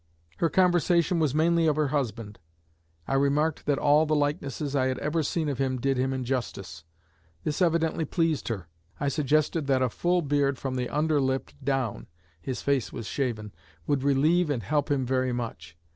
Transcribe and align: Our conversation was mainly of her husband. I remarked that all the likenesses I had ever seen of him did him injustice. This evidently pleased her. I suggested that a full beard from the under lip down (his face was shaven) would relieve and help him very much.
Our 0.39 0.49
conversation 0.49 1.19
was 1.19 1.35
mainly 1.35 1.67
of 1.67 1.75
her 1.75 1.89
husband. 1.89 2.39
I 3.07 3.13
remarked 3.13 3.67
that 3.67 3.77
all 3.77 4.07
the 4.07 4.15
likenesses 4.15 4.75
I 4.75 4.87
had 4.87 4.97
ever 4.97 5.21
seen 5.21 5.47
of 5.47 5.59
him 5.59 5.79
did 5.79 5.97
him 5.97 6.11
injustice. 6.11 6.83
This 7.43 7.61
evidently 7.61 8.05
pleased 8.05 8.47
her. 8.47 8.67
I 8.99 9.09
suggested 9.09 9.67
that 9.67 9.83
a 9.83 9.89
full 9.89 10.23
beard 10.23 10.57
from 10.57 10.73
the 10.75 10.89
under 10.89 11.21
lip 11.21 11.51
down 11.63 12.07
(his 12.41 12.63
face 12.63 12.91
was 12.91 13.05
shaven) 13.05 13.53
would 13.85 14.01
relieve 14.01 14.49
and 14.49 14.63
help 14.63 14.89
him 14.89 15.05
very 15.05 15.33
much. 15.33 15.77